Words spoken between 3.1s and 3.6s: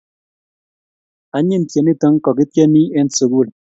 sukul.